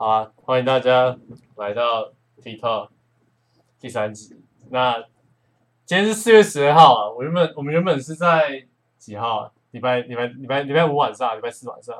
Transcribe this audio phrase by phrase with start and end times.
[0.00, 1.14] 好啊，欢迎大家
[1.56, 2.88] 来到 TikTok
[3.78, 4.34] 第三集。
[4.70, 4.98] 那
[5.84, 8.66] 今天是四月十二号啊，我原本我们原本是在
[8.96, 9.52] 几号啊？
[9.72, 11.94] 礼拜礼拜礼拜礼拜五晚上，礼拜四晚上，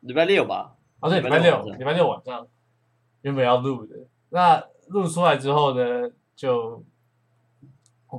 [0.00, 0.74] 礼拜六吧？
[0.98, 2.48] 啊对，礼拜六礼拜六晚上
[3.22, 6.82] 原本要录的，那录出来之后呢，就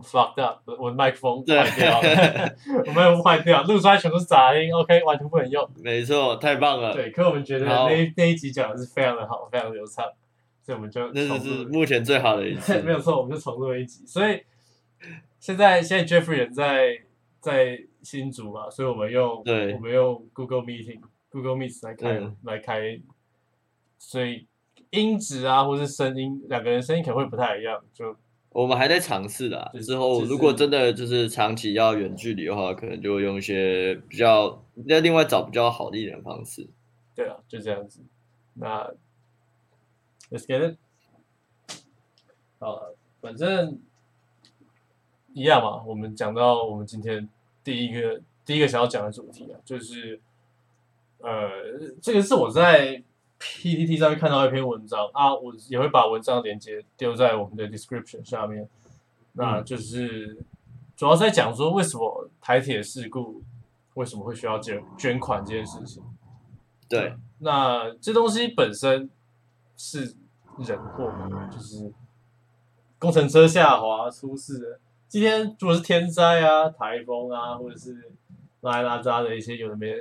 [0.01, 2.55] fucked up，我的 麦克风坏掉了，
[2.85, 5.69] 我麦克风坏掉，录出来全都是杂音，OK，完全不能用。
[5.83, 6.93] 没错，太棒了。
[6.93, 10.05] 对，可我们觉得那那一集讲的是非常的好，非常流畅，
[10.61, 12.79] 所以我们就那是目前最好的一次。
[12.85, 14.05] 没有错，我们就重录一集。
[14.05, 14.41] 所以
[15.39, 16.99] 现在现在 Jeffrey 人在
[17.39, 22.99] 在新竹嘛，所以我们用对，我们用 Google Meeting、Google Meet 来开来开，
[23.97, 24.47] 所以
[24.91, 28.15] 音质啊，或是声音，两个人声音可能会不太一样，就。
[28.57, 36.67] 我们还在尝试啦，之后如果真的就是长期要远距离的话，可能就会用一些比较，要另外找比较好的一点方式。
[37.13, 38.01] 对啊，就这样子。
[38.55, 38.91] 那
[40.31, 40.77] Let's get it。
[42.57, 42.81] 好，
[43.21, 43.79] 反正
[45.35, 45.83] 一样嘛。
[45.83, 47.29] 我们讲到我们今天
[47.63, 50.19] 第一个第一个想要讲的主题啊，就是
[51.19, 51.51] 呃，
[52.01, 53.03] 这个是我在。
[53.39, 58.67] PPT 上面看到一篇文章啊，我也会把文章连接丢在我们的 description 下面。
[59.33, 60.37] 那就是
[60.95, 63.43] 主要在讲说为什么台铁事故
[63.93, 66.03] 为什么会需要捐捐款这件事情。
[66.89, 69.09] 对，那这东西本身
[69.75, 70.15] 是
[70.57, 71.11] 人祸，
[71.51, 71.93] 就是
[72.97, 74.79] 工程车下滑出事。
[75.07, 78.11] 今天如果是天灾啊、台风啊，或者是
[78.61, 79.93] 拉拉渣的一些有的没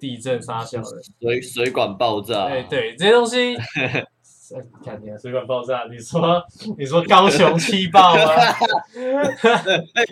[0.00, 3.56] 地震、沙小的水水管爆炸，哎对，这些东西，
[4.84, 6.42] 看你啊，水管爆炸，你说
[6.78, 8.22] 你说高雄气爆吗？
[9.94, 10.04] 哎，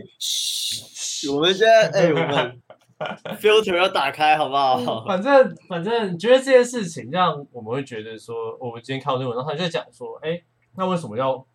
[1.32, 2.60] 我们现在哎，我们
[3.40, 5.04] filter 要打开好不好？
[5.06, 10.42] 反正反正觉得这件事情让我们会觉得说，我们今天看到那文章，他就讲说，哎，
[10.76, 11.46] 那为什么要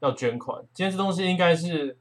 [0.00, 0.60] 要捐款？
[0.74, 1.96] 今天这东西应该是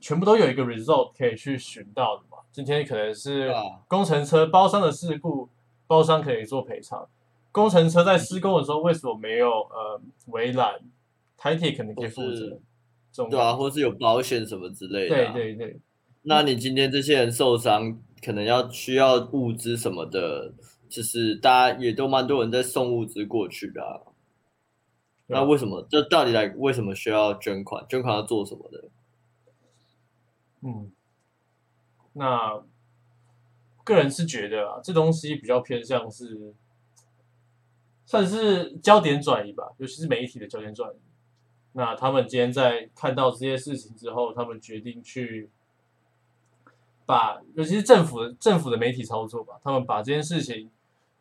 [0.00, 2.38] 全部都有一个 result 可以去寻到的嘛。
[2.52, 3.52] 今天可能是
[3.86, 5.48] 工程车包商的事故，
[5.86, 7.08] 包商可以做赔偿。
[7.52, 10.80] 工程车在施工的时候为什么没有呃围栏？
[11.36, 12.58] 台铁可能可以负责。
[13.30, 15.14] 对啊，或是有保险什么之类的。
[15.14, 15.80] 对对对。
[16.22, 20.52] 那你今天这些人受伤，可能要需要物资什么的，
[20.88, 24.02] 就是大家也都蛮多人在送物资过去的。
[25.26, 25.86] 那为什么？
[25.90, 27.84] 这到底来为什么需要捐款？
[27.88, 28.84] 捐款要做什么的？
[30.62, 30.90] 嗯。
[32.14, 32.64] 那
[33.84, 36.52] 个人是觉得啊，这东西比较偏向是
[38.04, 40.98] 算是焦点转移吧，尤其是媒体的焦点转移。
[41.72, 45.48] 那他们今天在看到这些事情之后，他们决定去
[47.06, 50.70] 把，尤其是政府的政府的媒体操作吧，他们把这件事情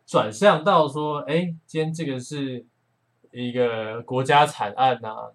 [0.06, 2.66] 转向到说，哎，今天这个是
[3.32, 5.32] 一个国家惨案呐，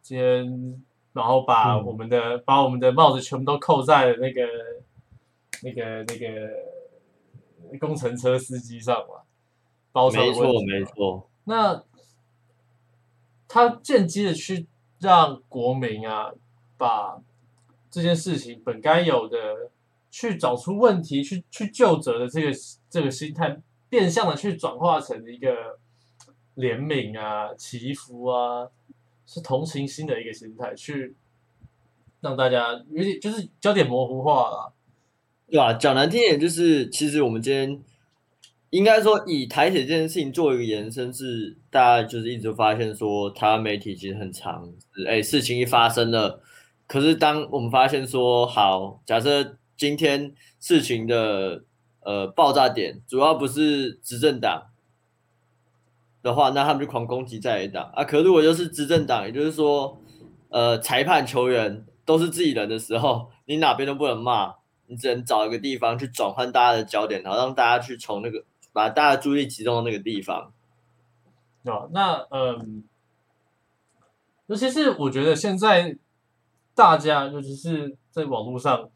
[0.00, 0.84] 今天。
[1.14, 4.42] 然后把我们的把我们的帽子全部都扣在了那个
[5.62, 9.22] 那个那个工程车司机上嘛，
[9.92, 11.30] 包没错没错。
[11.44, 11.84] 那
[13.46, 14.66] 他间接的去
[14.98, 16.32] 让国民啊，
[16.76, 17.20] 把
[17.88, 19.70] 这件事情本该有的
[20.10, 22.50] 去找出问题，去去救责的这个
[22.90, 23.56] 这个心态，
[23.88, 25.78] 变相的去转化成一个
[26.56, 28.68] 怜悯啊、祈福啊。
[29.26, 31.14] 是同情心的一个心态，去
[32.20, 34.72] 让大家有点就是焦点模糊化了，
[35.48, 35.72] 对吧？
[35.72, 37.80] 讲难听点，就是其实我们今天
[38.70, 44.72] 应该说以台铁这件事情做一个延伸，是大家就是一直发现说，台湾媒体其实很长，
[45.08, 46.42] 哎，事情一发生了，
[46.86, 51.64] 可是当我们发现说，好，假设今天事情的
[52.00, 54.70] 呃爆炸点主要不是执政党。
[56.24, 58.02] 的话，那他们就狂攻击在野党啊。
[58.02, 60.00] 可如果就是执政党，也就是说，
[60.48, 64.54] 呃，裁判、球员都是自己人的时候，你哪边都不能骂，
[64.86, 68.42] 你只能找一个地方去转换大家的焦点，然后让大家去从那个
[68.72, 70.50] 把大家注意力集中到那个地方。
[71.64, 72.84] 啊，那嗯，
[74.46, 75.98] 尤其是我觉得现在
[76.74, 78.88] 大家，尤其是在网络上，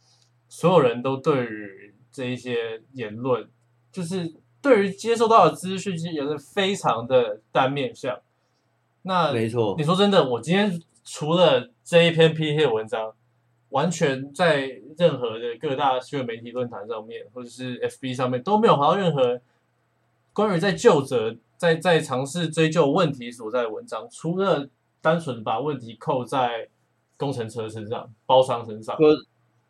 [0.49, 3.47] 所有人都对于这一些言论，
[3.93, 4.35] 就是。
[4.60, 8.19] 对于接受到的资讯，其实也是非常的单面向。
[9.02, 13.12] 那没错，你说真的，我今天除了这一篇 P T 的文章，
[13.69, 19.40] 完全在任何的各大新闻媒体论坛上面，或者是 F B 上面都没有发到任何
[20.32, 24.69] 关于在就责、在在尝试追究问题所在的文章，除了
[25.00, 26.69] 单纯把问题扣在
[27.16, 28.96] 工程车身上、包商身上，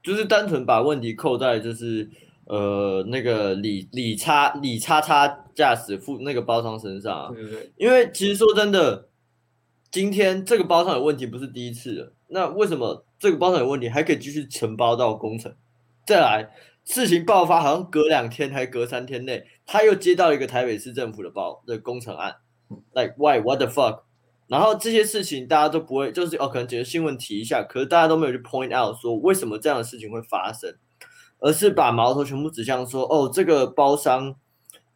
[0.03, 2.11] 就是单纯把问题扣在就是。
[2.49, 9.09] 呃那个李李叉李叉叉驾驶副那个包商身上啊，对对对，因为其实说真的，
[9.91, 15.55] 今天这个包商有问题不是第一次了，那为什么这个包商有问题还可以继续承包到工程？
[16.07, 16.49] 再来，
[16.87, 22.37] 事情爆发好像隔两天还隔三天内，他又接到一个台北市政府的包的工程案
[22.95, 24.05] ，like why what the fuck？
[24.47, 30.75] 然后这些事情大家都不会，就是哦，可能觉得新闻提一下，可是大家都没有去 point out 说为什么这样的事情会发生，
[31.41, 34.35] 而是把矛头全部指向说，哦，这个包商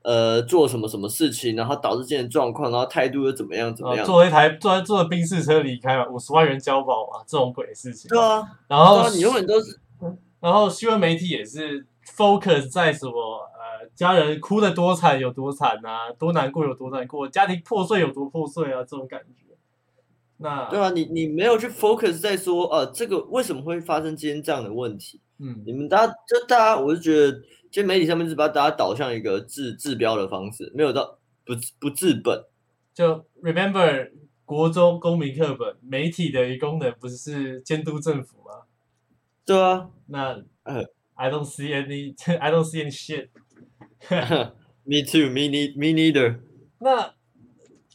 [0.02, 4.04] 呃做什么什么事情，然后导致这件状况，然后态度又怎么样怎么样？
[4.04, 8.08] 坐一台坐坐宾士车离开嘛，五十万元交保嘛，这种鬼事情。
[8.08, 9.78] 对啊，然后你永远都是，
[10.40, 11.86] 然后新闻媒体也是
[12.16, 19.54] focus 在什么呃，家人哭的多惨有多惨啊，多难过有多难过，家庭破碎有多破碎啊，这种感觉。
[20.38, 25.20] 那对啊，你你没有去 focus 在说，呃，这个为什么会发生今天这样的问题？
[25.42, 32.44] 嗯，你们大家就大家，我就觉得，其实媒体上面是把大家导向一个治治标的方式，没有到不不治本。
[32.94, 34.10] 就 remember
[34.44, 38.62] 国中公民课本，媒体的一功能不是监督政府吗？
[39.44, 40.84] 对啊，那呃
[41.14, 43.28] ，I don't see any, I don't see any shit。
[44.84, 46.40] me too, me need, me neither。
[46.78, 47.14] 那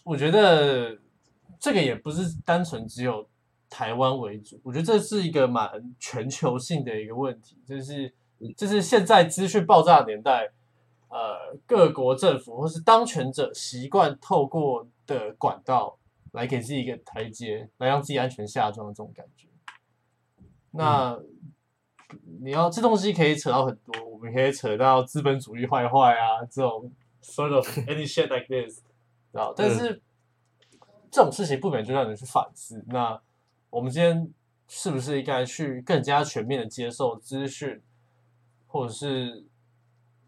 [0.03, 0.97] 我觉得
[1.59, 3.29] 这个也不是单纯只有
[3.69, 5.69] 台湾为主，我觉得这是一个蛮
[5.99, 8.13] 全球性的一个问题，就是
[8.55, 10.51] 就是现在资讯爆炸的年代，
[11.09, 15.97] 呃，各国政府或是当权者习惯透过的管道
[16.31, 19.47] 来给自己一个台阶，来让自己安全下装的这种感觉。
[20.71, 21.19] 那、
[22.41, 26.91] 你要这东西可以扯到很多，我们可以扯到资本主义坏坏啊，这种
[27.21, 28.81] sort of any shit like this，
[29.31, 29.53] 知道？
[29.55, 30.01] 但是、
[31.09, 32.83] 这种事情不免就让人去反思。
[32.87, 33.19] 那
[33.69, 34.29] 我们今天
[34.67, 37.81] 是不是应该去更加全面的接受资讯，
[38.67, 39.45] 或者是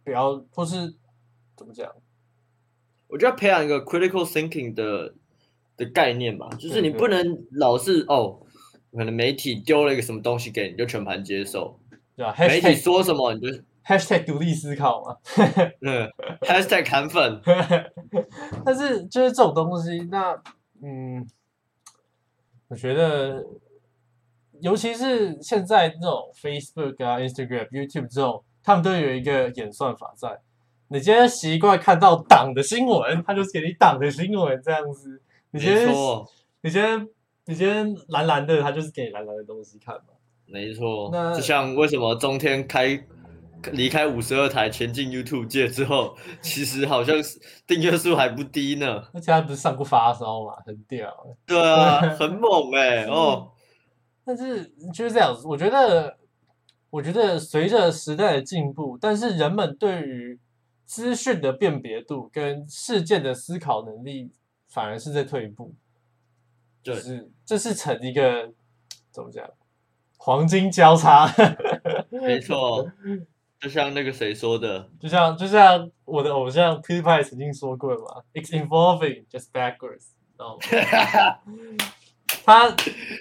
[0.03, 0.95] 不要，或是
[1.55, 1.89] 怎么讲？
[3.07, 5.13] 我觉得培养一个 critical thinking 的
[5.75, 8.39] 的概念吧，就是你不能老是哦，
[8.91, 11.79] 可能媒体丢了一个什么东西给你，你就全盘接受，
[12.15, 13.47] 对吧媒体说什么你就
[13.83, 15.17] hashtag 独立思考嘛。
[15.81, 16.07] 嗯
[16.41, 17.41] hashtag 韩粉，
[18.63, 20.39] 但是就是这种东西，那
[20.83, 21.27] 嗯，
[22.69, 23.43] 我觉得，
[24.61, 30.39] 尤其是现在这种 Facebook 啊、Instagram、YouTube 这种，他们都有一个演算法在。
[30.89, 35.21] 你今天习惯看到党的新闻，他就是给你党的新闻这样子。
[35.51, 35.89] 你今天
[36.61, 37.07] 你今天
[37.45, 40.13] 你今天蓝蓝的，他就是给你蓝蓝的东西看嘛。
[40.45, 42.95] 没错那，就像为什么中天开
[43.73, 49.03] 离开五十二台前进 YouTube 界之后，其实好像是订阅数还不低呢。
[49.13, 51.11] 而且他不是上过发烧嘛，很屌。
[51.45, 53.51] 对啊，很猛 哎、哦，
[54.25, 56.17] 但是就是这样子，我觉得，
[56.89, 60.39] 我觉得随着时代的进步，但是人们对于
[60.85, 64.31] 资讯的辨别度跟事件的思考能力，
[64.67, 65.73] 反而是在退步。
[66.81, 68.51] 就对是这是成一个
[69.11, 69.45] 怎么讲，
[70.17, 71.29] 黄金交叉，
[72.09, 72.89] 没错，
[73.59, 81.39] 就像那个谁说的，就像就像我的偶像 PewDiePie 曾经说过嘛，It's involving just backwards，知道吗？
[82.45, 82.69] 他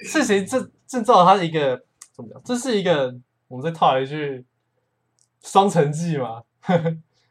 [0.04, 1.82] 事情制制造他的一个
[2.12, 2.40] 怎么讲？
[2.44, 3.14] 这是一个
[3.48, 4.44] 我们再套一句
[5.42, 6.42] 双城记嘛，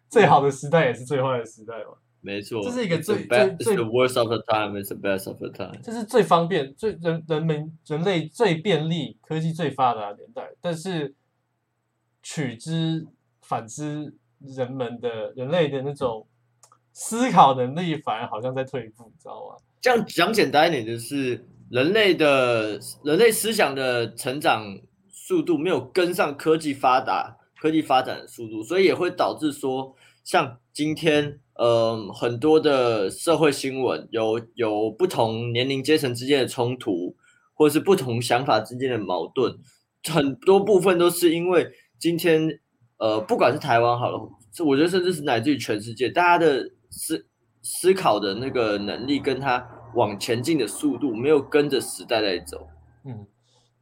[0.10, 5.80] 最好的时代也是最坏的时代嘛，没错，这是一个最 the 最 it's the worst of the time, it's the best of the time。
[5.82, 11.16] 这是最方便、最人人们人类最便利、科技最发达的年代，但是
[12.30, 13.08] 取之
[13.42, 16.28] 反之，人们的人类的那种
[16.92, 19.56] 思考能力反而好像在退步，你知道吗？
[19.80, 24.78] 这样讲简单一点，就是人类的人类思想的成长
[25.10, 37.16] 速度没有跟上科技发达、科技发展的速度，所以也会导致说，像今天，呃，很多的社会新闻有有不同年龄阶层之间的冲突，
[37.54, 39.58] 或者是不同想法之间的矛盾，
[40.04, 42.60] 很多部分都是因为今天，
[42.98, 47.26] 呃，不管是台湾好了，这我觉得甚至是乃至于全世界，大家的思
[47.62, 52.68] 思考的那个能力跟他往前进的速度没有跟着时代在走，
[53.04, 53.26] 嗯，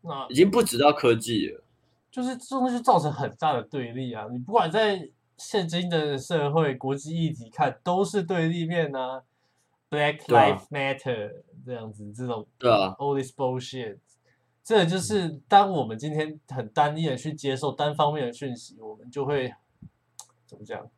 [0.01, 1.61] 那已经不止到科技了。
[2.09, 4.25] 就是这东西造成很大的对立啊！
[4.31, 9.21] 你不管在现今的社会、国际议题看，都是对立面啊
[9.89, 11.31] ，Black 对啊 Lives Matter
[11.65, 13.97] 这样子，这种对啊，all this bullshit，
[14.65, 19.53] 这就是当我们今天很单一的去接受单方面的讯息，我们就会
[20.47, 20.89] 怎么讲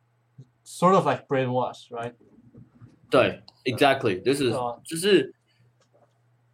[0.64, 2.14] ，sort of like brainwash，right？
[3.10, 4.50] 对，exactly，就是、
[4.82, 5.34] 就是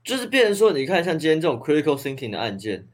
[0.02, 2.88] 就是变成说，你看像今天这种 critical thinking 的案件，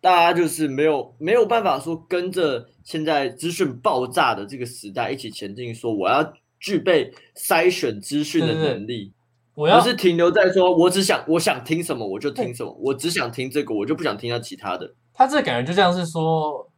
[0.00, 9.12] 大家就是没有没有办法说跟着现在资讯爆炸的这个时代一起前进，说我要具备筛选资讯的能力，
[9.56, 14.94] 我要不是停留在说我只想我想听什么我就听什么，我只想听这个，我就不想听到其他的。
[15.14, 16.70] 他这感觉就像是说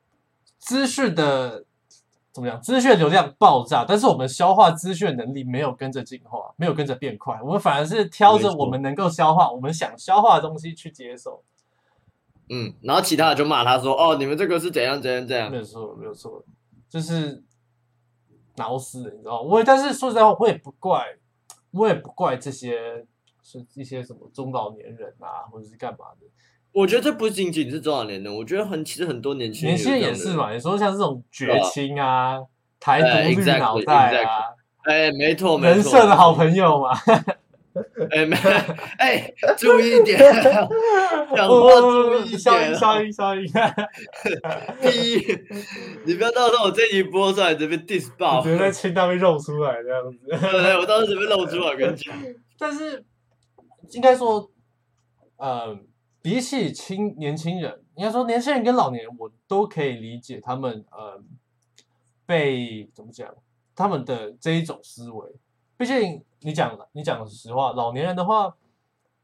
[0.58, 1.64] 资讯的
[2.32, 11.42] 怎么样，资讯流量爆炸，但是我们消化资讯能力没有跟着进化，没有跟着变快，我们反而是挑着我们能够消化、我们想消化的东西去接受。
[12.49, 15.56] 嗯，然后其他的就骂他说：“哦，你们这个是怎样怎样怎样没。
[15.56, 16.42] 有错，没有错，
[16.88, 17.42] 就是
[18.56, 19.42] 挠死了，你知道？
[19.42, 21.04] 我也但是说实在话，我也不怪，
[21.73, 23.05] 我也不怪这些
[23.43, 26.27] 是一些什么中老年人啊，或者是干嘛的。”
[26.73, 30.01] 我觉得这不仅仅是中老年人，我觉得很其实很多年轻人年轻人。
[30.03, 32.39] 也是嘛，你说像这种绝亲啊、
[32.79, 34.43] 台哎独绿脑袋啊、
[34.85, 36.35] 哎，没错，没人设的好。
[36.35, 36.91] 朋友嘛，
[38.11, 38.37] 哎，没，
[38.99, 40.19] 哎，注意一点，
[41.37, 42.75] 讲话注意一消音点。
[42.75, 43.47] 消音消音，
[44.83, 45.39] 第一，
[46.05, 48.43] 你不要到时候我这集播出来，这边 diss 爆。
[48.43, 50.19] 直接在清单被肉出来这样子。
[50.29, 52.15] 对对，我当时候这边露出来，我跟你讲。
[52.59, 53.05] 但是
[53.93, 54.51] 应该说，
[55.37, 55.79] 呃，
[56.21, 61.23] 比起青年轻人，应该说年轻人跟老年人，我都可以理解他们呃
[62.27, 63.33] 被怎么讲，
[63.77, 65.31] 他们的这一种思维。
[65.78, 68.54] 毕竟你讲你讲实话，老年人的话，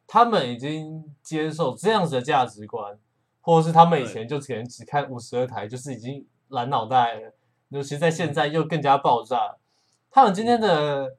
[0.07, 2.99] 他们已经接受这样子的价值观，
[3.43, 7.35] 或者是他们以前就可能只看五十二台，就是已经蓝脑袋了。
[7.69, 9.57] 尤其在现在又更加爆炸，
[10.11, 11.17] 他们今天的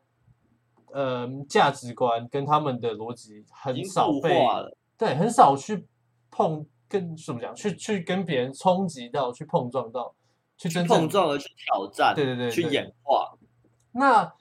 [0.87, 4.41] 呃价值观跟他们的逻辑很少被。
[4.97, 5.85] 对，很少去
[6.31, 10.15] 碰跟怎么讲，去去跟别人冲击到，去碰撞到，
[10.57, 13.33] 去去真正碰撞了，去挑战，对对对对去演化。
[13.91, 14.33] 那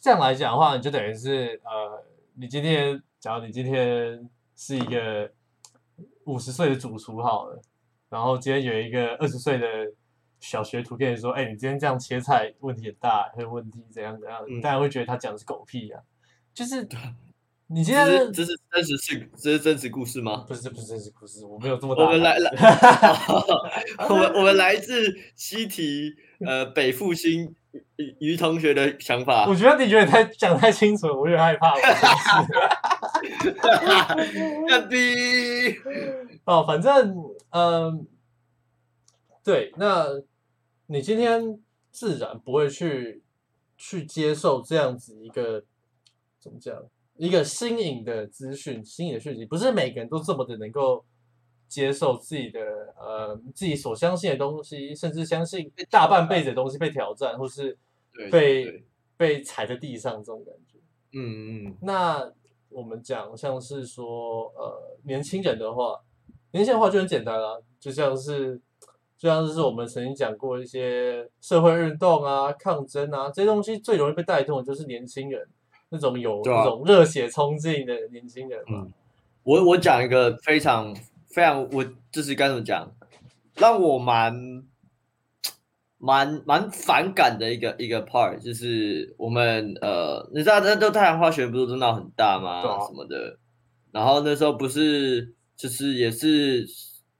[0.00, 2.04] 这样来讲的话，你就等于是呃，
[2.34, 5.30] 你今天，假如你今天是一个
[6.24, 7.60] 五十岁的主厨好了，
[8.08, 9.66] 然后今天有一个二十岁的
[10.40, 16.00] 小学徒跟你说，哎、你今天这样切菜问题很大，很有问题，怎样怎样，你嗯当然会觉得他讲的是狗屁啊，
[16.54, 16.88] 就是
[17.66, 20.44] 你今天这是真实事，这是真实故事吗？
[20.48, 22.54] 不是不是真实故事，我没有这么大我们来胆。
[22.54, 26.14] 来， 我们我们来自西提
[26.46, 27.54] 呃北复兴
[27.96, 29.54] 于于同学的想法我。
[29.54, 31.72] 觉得你觉得太讲太清楚了，我有点害怕。
[31.74, 31.90] 我真
[33.54, 35.76] 的是 要逼，
[36.44, 37.14] 哦，反正
[37.50, 38.06] 嗯，
[39.44, 40.06] 对，那
[40.86, 41.60] 你今天
[41.90, 43.22] 自然不会去
[43.76, 45.64] 去接受这样子一个
[46.40, 46.74] 怎么讲，
[47.16, 51.04] 一个新颖的资讯、新颖的讯息，不是每个人都这么的能够
[51.70, 52.60] 接受自己的
[52.98, 57.78] 呃自己所相信的东西，甚至相信大半辈子的东西被挑战，或是
[58.28, 58.82] 被
[59.16, 60.78] 被踩在地上这种感觉。
[61.12, 62.28] 嗯嗯，那
[62.70, 66.00] 我们讲像是说，呃，年轻人的话，
[66.50, 68.60] 年轻人的话就很简单啦，就像是
[69.16, 75.46] 就像是我们曾经讲过一些社会运动啊、抗争啊这些东西，最容易被带动的就是年轻人
[75.90, 78.82] 那种有那种热血冲劲的年轻人嘛。
[78.84, 78.92] 嗯。
[79.42, 80.94] 我我讲一个非常
[81.30, 82.92] 非常，我就是该怎么讲，
[83.56, 84.64] 让我蛮
[85.98, 92.62] 蛮蛮反感的一个一个 part，就是我们呃，你知道那都太阳花学不是都闹很大吗？
[92.86, 93.38] 什么的，
[93.92, 96.66] 然后那时候不是就是也是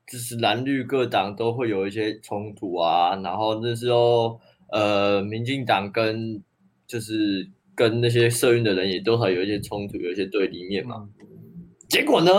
[0.06, 4.40] 就是蓝绿各党都会有一些冲突啊，然后那时候
[4.72, 6.42] 呃，民进党跟
[6.86, 11.08] 就是跟那些社运的人也都还有一些冲突，有一些对立面嘛。
[11.20, 11.26] 嗯，
[11.88, 12.32] 结果呢，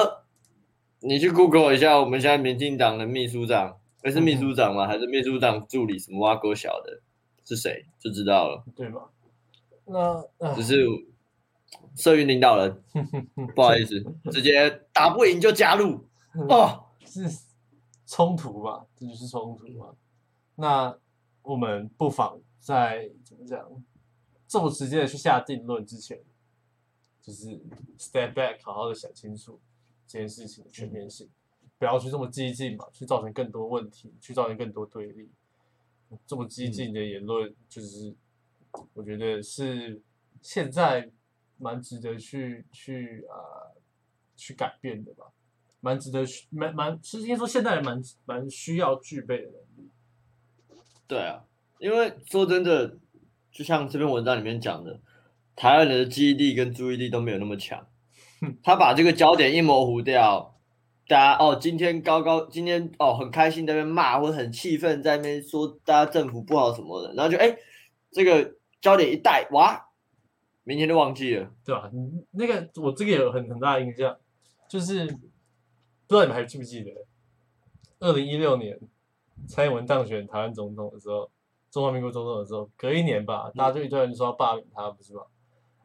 [1.01, 4.87] 你去 Google 一下，我们现在民进党的秘书长，那是秘书长吗？
[4.87, 5.97] 还是秘书长助理？
[5.97, 7.01] 什么挖沟小的
[7.43, 8.63] 是谁就知道了。
[8.75, 9.09] 对吗？
[9.85, 10.85] 那啊只是
[11.95, 12.83] 社运领导人，
[13.55, 13.99] 不好意思，
[14.31, 16.07] 直接打不赢就加入
[16.49, 16.85] 哦。
[17.03, 17.27] 是
[18.05, 19.95] 冲突吧，这就是冲突嘛。
[20.55, 20.95] 那
[21.41, 23.59] 我们不妨在怎么讲，
[24.47, 26.21] 这么直接的去下定论之前，
[27.21, 27.59] 就是
[27.97, 29.59] step back，好好的想清楚
[30.11, 31.29] 这件事情的全面性，
[31.79, 35.29] 不要去这么激进嘛，去造成更多问题，去造成更多对立。
[36.27, 38.13] 这么激进的言论，就是
[38.93, 40.01] 我觉得是
[40.41, 41.09] 现在
[41.57, 43.71] 蛮值得去去啊、
[44.35, 45.27] 去改变的吧。
[45.79, 49.89] 蛮值得蛮蛮蛮是应该说现代人蛮蛮需要具备的能力。
[51.07, 51.45] 对啊，
[51.79, 52.97] 因为说真的，
[53.49, 54.99] 就像这篇文章里面讲的，
[55.55, 57.87] 台湾人的记忆力跟注意力都没有那么强，
[58.63, 60.55] 他把这个焦点一模糊掉。
[61.07, 67.57] 大家哦，今天高高，今天哦很开心在那边骂，或者很气愤在那边说大家政府不好什么的，然后就哎，
[68.11, 69.89] 这个焦点一带，哇，
[70.63, 71.51] 明天就忘记了。
[71.65, 71.89] 对吧？
[71.91, 74.15] 你那个我这个有很很大的印象，
[74.69, 76.91] 就是不知道你们还记不记得，
[77.99, 78.79] 二零一六年
[79.47, 81.29] 蔡英文当选台湾总统的时候，
[81.69, 85.23] 中华民国总统的时候，隔一年吧，大家就一堆人说要罢免他，不是吗？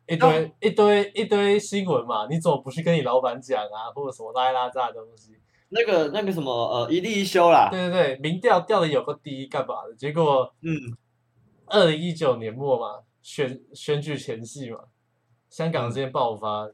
[0.08, 5.36] 一堆、一堆一堆新闻嘛，你怎么不去跟你老板讲啊，或者什么拉拉杂的东西？
[5.70, 9.94] 那个那个什么呃一例一休啦，对对对，民调调的有个低，干嘛的？
[9.94, 10.74] 结果嗯，
[11.66, 14.78] 二零一九年末嘛，选选举前夕嘛，
[15.50, 16.70] 香港之间爆发，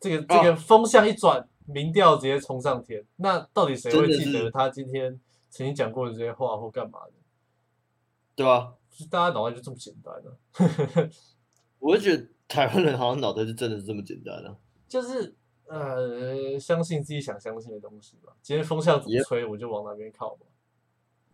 [0.00, 3.04] 这个这个风向一转，民调直接冲上天。
[3.16, 7.12] 那到底谁会记得他今天曾经讲过的这些话或干嘛的？
[8.34, 8.72] 对吧？
[8.90, 11.08] 就是大家脑袋就这么简单啊，
[11.78, 14.54] 我就觉得台湾人好像脑袋是真的是这么简单啊。
[14.86, 15.34] 就是
[15.66, 18.34] 呃，相信自己想相信的东西吧。
[18.42, 20.46] 今天风向怎么吹，我就往哪边靠嘛。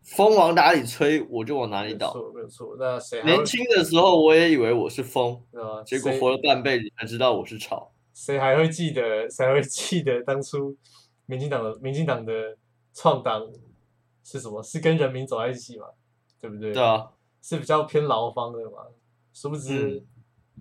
[0.02, 2.14] 风往哪里吹，我就往哪里倒。
[2.14, 2.76] 没有错，没有错。
[2.78, 5.82] 那谁还年轻的时候，我也以为我是风，啊？
[5.82, 7.92] 结果活了半辈子才知道我是草。
[8.14, 9.28] 谁还会记得？
[9.28, 10.76] 谁还会记得当初
[11.26, 12.56] 民进党的民进党的
[12.94, 13.44] 创党
[14.22, 14.62] 是什么？
[14.62, 15.86] 是跟人民走在一起嘛？
[16.40, 16.72] 对不对？
[16.72, 17.10] 对啊，
[17.42, 18.86] 是比较偏劳方的嘛？
[19.32, 20.04] 殊不知、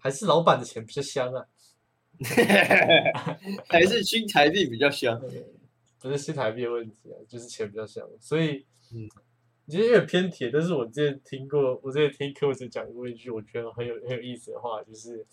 [0.02, 1.46] 还是老板的钱比较香啊！
[3.70, 5.22] 还是新台币比较香。
[6.00, 8.08] 不是新台币的问题啊，就是钱比较香。
[8.20, 9.10] 所以，嗯
[9.68, 15.26] 其实有点偏铁，但是我之前听过，我之前听柯文哲讲过一句我觉得很有很有意思的话，就是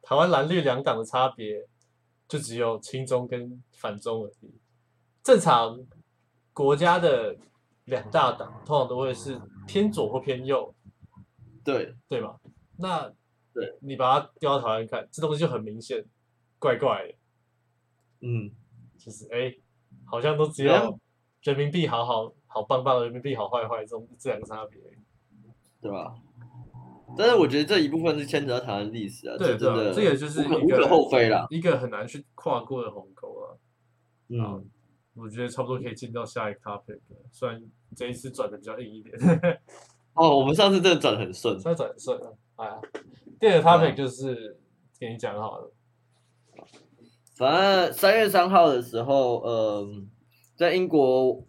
[0.00, 1.66] 台湾蓝绿两党的差别
[2.26, 4.54] 就只有亲中跟反中而已。
[5.22, 5.84] 正常
[6.54, 7.36] 国家的
[7.84, 10.74] 两大党通常都会是偏左或偏右，
[11.62, 12.38] 对，对吗？
[12.78, 13.12] 那
[13.56, 16.04] 对你把它丢到台湾看，这东西就很明显，
[16.58, 17.14] 怪怪的，
[18.20, 18.50] 嗯，
[18.98, 19.54] 就是哎、
[20.04, 21.00] 好像都只没有有
[21.42, 24.80] 人民币好好好棒棒，人民币好坏坏这种这两个差别。
[25.78, 26.14] 对吧？
[27.16, 31.46] 但是我觉得这一部分是牵扯到台湾历史啊，对对啊这个就是无可一个无可厚非啦。
[31.50, 33.54] 一个很难去跨过的鸿沟啊。
[34.28, 34.68] 嗯，
[35.14, 37.62] 我觉得差不多可以进到下一个 topic 了，虽然
[37.94, 39.16] 这一次转的比较硬一点，
[40.14, 41.60] 哦，我们上次真的转的很顺。
[41.60, 42.32] 上次转得顺啊。
[42.56, 42.80] 哎呀，
[43.38, 44.58] 第二个 topic 就是
[44.98, 45.72] 给你讲好了，
[47.36, 50.08] 反正三月三号的时候，嗯，
[50.56, 51.44] 在英国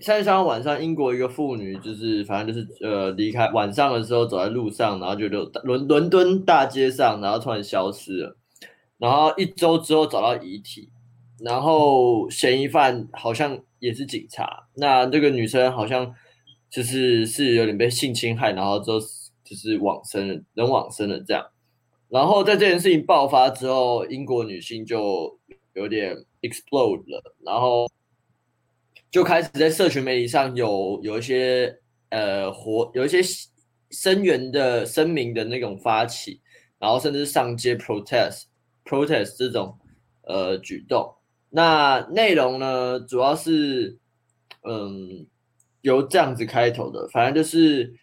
[0.00, 8.36] 三月三号晚上，英国一个妇女就是反正就是呃离开晚上的时候走在路上，然后就就伦伦敦大街上，然后突然消失了，
[8.98, 10.88] 然后一周之后找到遗体，
[11.40, 16.14] 然后嫌疑犯好像也是警察，那这个女生好像
[16.70, 18.98] 就是是有点被性侵害，然后之后
[19.44, 21.46] 就是往生了，人往生了这样。
[22.08, 25.38] 然后在这件事情爆发之后，英国女性就
[25.74, 27.88] 有点 explode 了，然后
[29.10, 31.78] 就开始在社群媒体上有有一些
[32.10, 33.20] 呃活有一些
[33.90, 36.40] 声援的声明的那种发起，
[36.78, 38.44] 然后甚至上街 protest
[38.84, 39.78] protest 这种
[40.22, 41.14] 呃举动。
[41.50, 43.98] 那内容呢，主要是
[44.62, 45.26] 嗯
[45.80, 47.94] 由这样子开头的，反正就是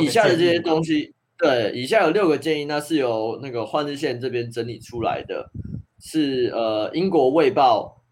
[0.00, 5.50] 以下的这些东西，对，以下有六个建议，那是由那个换日线这边整理出来的，
[5.98, 8.02] 是呃英国卫报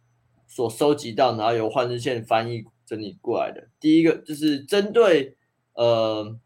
[0.49, 3.69] 所收集到，然后由换日线翻译整理过来的。
[3.79, 5.37] 第一个就是针对
[5.75, 6.39] 呃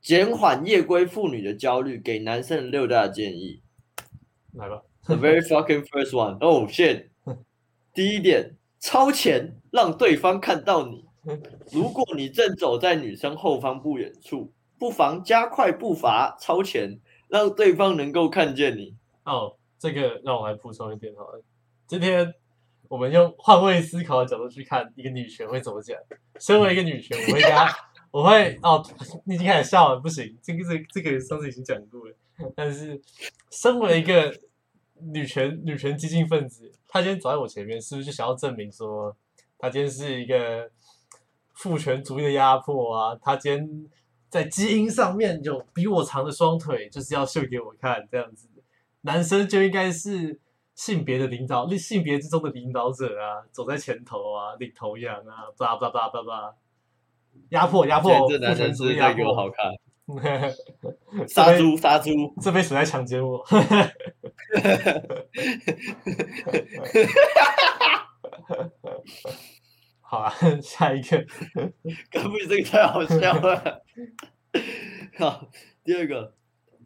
[0.00, 3.60] 减缓夜归妇女的焦虑，给男生的六大建议。
[4.52, 6.38] 来吧，The very fucking first one.
[6.38, 7.06] Oh shit！
[7.92, 11.07] 第一点，超前，让对方看到你。
[11.72, 18.94] 如果你正走在女生后方不远处，不妨加快步伐，超前，让对方能够看见你。
[19.24, 21.42] 哦，这个让我来补充一点好了。
[21.86, 22.34] 今天
[22.88, 25.96] 我们用换位思考的角度去看一个女权会怎么讲。
[26.38, 27.76] 身为一个女权，我会跟她，
[28.10, 28.82] 我会哦，
[29.24, 32.14] 你已经开始笑了，不行，这个这个这个上次已经讲过了。
[32.54, 33.00] 但是
[33.50, 34.32] 身为一个
[35.12, 39.14] 女权女权激进分子，她今天走在我前面，是不是就想要证明说，
[39.58, 40.70] 她今天是一个
[41.58, 43.18] 父权主义的压迫啊？
[43.20, 43.68] 他今天
[44.28, 48.48] 在基因上面有比我长的双腿，就是要秀给我看，这样子。
[49.00, 50.38] 男生就应该是
[50.76, 56.54] 性别的领导，性别之中的领导者啊，走在前头啊，领头羊啊，巴拉巴拉巴拉巴拉，
[57.48, 59.72] 压迫压迫，这男生是在给我好看，
[61.18, 62.10] 这杀杯猪杀猪。
[62.40, 63.44] 这杯水在强奸我。
[70.10, 71.18] 好啊， 下一个，
[72.10, 73.82] 根本这个太好笑了。
[75.18, 75.50] 好，
[75.84, 76.32] 第二个，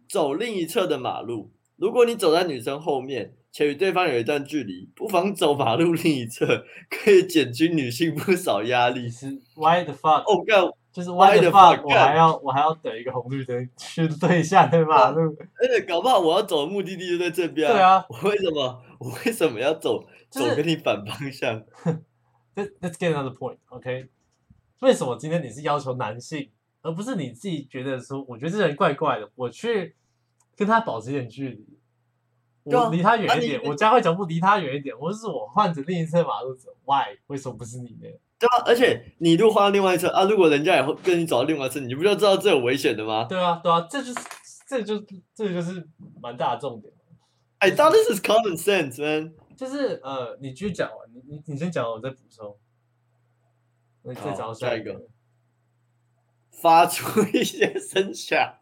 [0.09, 1.53] 走另一侧的马路。
[1.77, 9.09] 如果你走在女生后面，且与对方有一段距离，不妨走马路另一侧，可以减轻女性不少压力。
[9.09, 10.23] 是 why the fuck？
[10.23, 10.61] 哦，干，
[10.93, 11.83] 就是 why the fuck，fuck？
[11.85, 15.37] 我干还要我还要等一个红绿灯去对向的马路。
[15.61, 21.63] 而且搞不好我要走的目的地就在这边、对啊，我为什么我为什么要走就是走跟你反方向？
[22.55, 24.09] Let Let's get another point, OK？
[24.81, 26.51] 为什么今天你是要求男性，
[26.83, 29.95] 而不是你自己觉得说，我觉得这人怪怪的，我去
[30.57, 31.67] 跟他保持一点距离，
[32.65, 37.17] 我离他远一点，啊我加快脚步离他远一点，或是我换着另一侧马路走，Why？
[37.29, 38.09] 为什么不是你呢？
[38.39, 43.25] 对啊，而且你如果换到另外一侧啊，如果人家也会跟你走到另外一侧，你不就知道这有危险的吗？
[43.25, 44.19] 对啊，对啊，这就是
[44.67, 44.99] 这就
[45.33, 45.89] 这就是
[46.21, 46.93] 蛮大的重点。
[47.59, 49.35] I thought this is common sense, man。
[49.57, 52.57] 就是呃，你继续讲完，你你你先讲完，我再补充。
[54.03, 55.09] 那再好找下一个个。
[56.51, 58.55] 发出一些声响，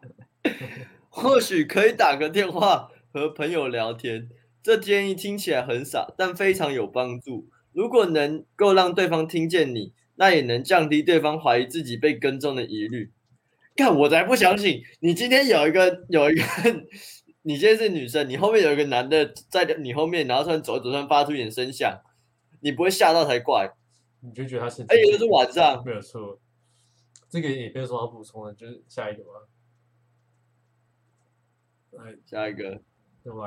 [1.09, 4.29] 或许可以打个电话和朋友聊天。
[4.63, 7.47] 这建议听起来很傻，但非常有帮助。
[7.73, 13.11] 如果能够让对方听见你，那也能降低对方怀疑自己被跟踪的疑虑。
[13.75, 16.43] 看，我才不相信你今天有一个有一个，
[17.43, 21.99] 你今天是女生，你后面有一个男的在你后面，然后突然走一走，突然发出一点声响，
[22.59, 23.71] 你不会吓到才怪。
[24.21, 26.39] 你就觉得他是，而且又是晚上，没有错。
[27.29, 29.29] 这个也没有什么好补充的，就是下一个吧。
[31.91, 32.81] 来，下一个。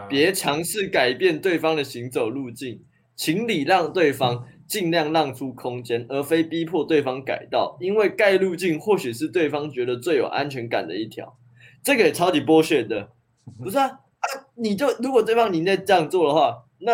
[0.09, 2.85] 别尝试改变对方的行走路径，
[3.17, 11.37] 请礼让对方，尽量让出空间，而非逼迫对方改道，因为盖路径或许是对方觉得最有安全感的一条。
[11.83, 13.13] 这个也超级剥削的，
[13.63, 14.25] 不是啊啊！
[14.55, 16.93] 你就如果对方你在这样做的话，那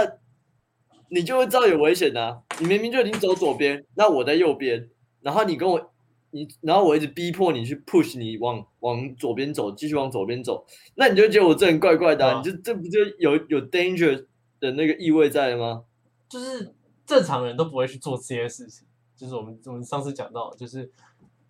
[1.09, 2.43] 你就会知道有危险啊！
[2.61, 4.89] 你明明就已经走左边，那我在右边，
[5.21, 5.93] 然后你跟我
[6.31, 14.27] 你，然后我一直逼迫你去 push 你往往左边走，继续往左边走，那你就觉得我这人怪怪的、啊，啊你就这不就有有 danger
[14.61, 15.85] 的那个意味在了吗？
[16.29, 18.87] 就是正常人都不会去做这些事情。
[19.17, 20.91] 就是我们我们上次讲到，就是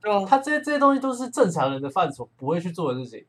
[0.01, 3.25] 对啊，他这些这些东西都是正常人的范畴，不会去做的事情。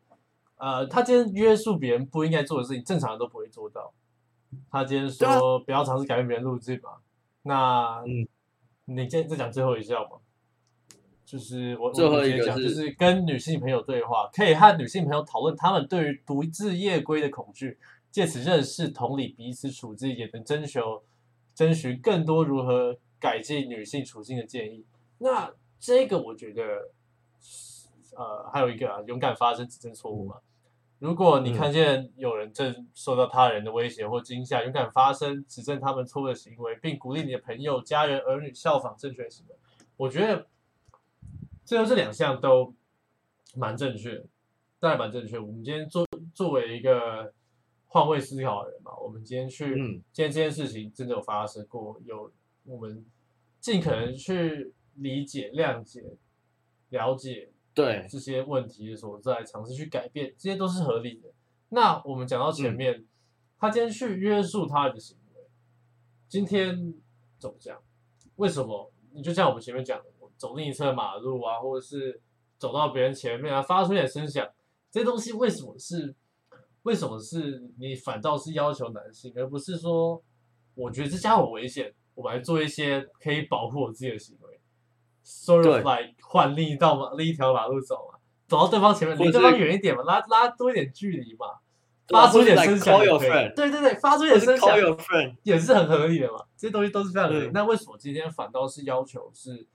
[0.61, 3.91] 呃，他今天约束别人不应该做的事情，正常人都不会做到。
[4.69, 6.97] 他今天说不要尝试改变别人路径嘛，
[7.41, 8.27] 那嗯
[8.85, 10.17] 你今天再讲最后一项嘛，
[11.25, 17.79] 就是我最后我直接讲，一个讲就是跟女性朋友对话，可以和女性朋友讨论他们对于独自夜归的恐惧，
[18.11, 21.01] 借此认识、同理彼此处境，也能征求、
[21.55, 24.85] 征询更多如何改进女性处境的建议。
[25.17, 26.91] 那这个我觉得，
[28.15, 30.35] 呃，还有一个啊，勇敢发声，指正错误嘛。
[31.01, 39.55] 如果你嗯看见有人正受到他人的威胁或惊吓，勇敢发声，指正他们错误的行为，并鼓励你的朋友、家人、儿女效仿正确的行为，
[39.97, 40.45] 我觉得
[41.65, 42.75] 最后这两项都
[43.55, 44.25] 蛮正确的，
[44.79, 45.39] 当然蛮正确。
[45.39, 47.33] 我们今天作作为一个
[47.87, 52.31] 换位思考的人嘛，我们今天去，嗯今天这件事情真的有发生过，有
[52.63, 53.03] 我们
[53.59, 56.15] 尽可能去理解、谅解、
[56.89, 61.29] 了解对，这些问题的所在，尝试去改变，这些都是合理的。
[61.69, 63.05] 那我们讲到前面，
[63.57, 65.41] 他今天去约束他的行为，
[66.27, 66.93] 今天
[67.39, 67.81] 怎么讲？
[68.35, 68.91] 为什么？
[69.13, 70.05] 你就像我们前面讲的，
[70.37, 72.21] 走另一侧马路啊，或者是
[72.57, 74.47] 走到别人前面啊，发出一点声响，
[74.89, 76.15] 这些东西为什么是？
[76.83, 80.19] 为什么是你反倒是要求男性，而不是说，
[80.73, 84.50] 我觉得这家伙危险，我来做一些可以保护我自己的行为
[85.23, 91.47] ？sort 对 of like 换另一道嘛另一条马路走嘛，走到对方前面，离对方远一点嘛，拉拉多一点距离嘛，
[92.07, 93.53] 发出一点声响 call 也可以。
[93.55, 94.77] 对对对，发出一点声响
[95.43, 97.47] 也是很合理的嘛，这些东西都是非常合理。
[97.47, 99.67] 嗯那为什么今天反倒是要求是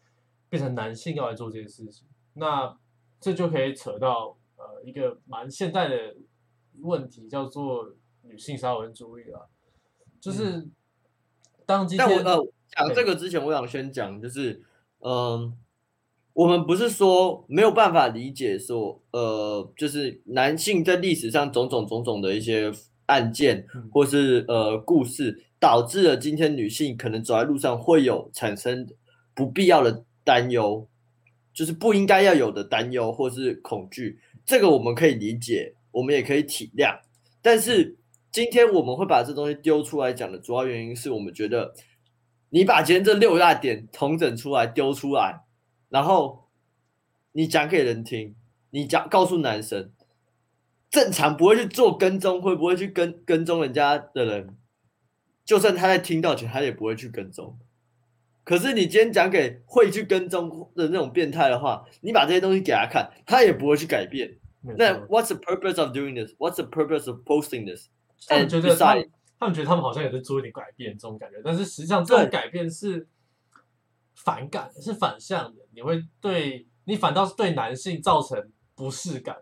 [0.48, 2.06] 变成男性要来做这件事情？
[2.35, 2.76] 那
[3.20, 6.16] 这就可以扯到呃一个蛮现代的
[6.82, 9.48] 问题，叫做女性沙文主义了。
[10.20, 10.68] 就是
[11.64, 14.62] 当今天但我呃讲这个之前，我想先讲，就是
[15.09, 15.53] 嗯、
[16.33, 22.73] 我们不是说没有办法理解说，呃，就是男性在历史上种种种种的一些
[23.07, 23.88] 案件嗯。
[23.92, 28.85] 或是呃故事，导致了今天女性可能走在路上会有产生
[29.33, 30.88] 不必要的担忧，
[31.55, 36.99] 就是不应该要有的担忧或是恐惧，这个我们可以理解，我们也可以体谅，
[37.40, 37.97] 但是
[38.33, 41.73] 今天我们会把这东西丢出来讲的主要原因是我们觉得，
[42.50, 45.40] 你把今天这六大点统整出来丢出来，
[45.88, 46.48] 然后
[47.32, 48.35] 你讲给人听，
[48.70, 49.90] 你讲告诉男生，
[50.90, 54.56] 正常不会去做跟踪，会不会去跟跟踪人家的人，
[55.44, 57.59] 就算他在听到前，他也不会去跟踪。
[58.44, 64.38] 可是你今天讲给会去跟踪的那种变态的话，你把这些东西给他看，他也不会去改变。
[64.62, 66.32] 那 What's the purpose of doing this?
[66.38, 67.88] What's the purpose of posting this?
[68.28, 73.07] 他们 and 觉得他们 decide- 他们觉得他们好像也在做一点改变这种感觉，但是实际上这种改变是
[74.14, 79.37] 反感，是反向的，你会对你反倒是对男性造成不适感，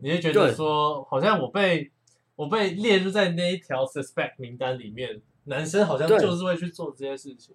[0.00, 1.90] 你会觉得说好像我被
[2.36, 7.54] 我被列入在那一条 suspect 名单里面，男生好像就是会去做这些事情，